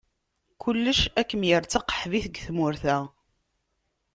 Kullec 0.61 0.99
ad 1.19 1.25
kem-yerr 1.29 1.63
d 1.65 1.69
taqaḥbit 1.71 2.25
deg 2.27 2.35
tmurt-a. 2.45 2.97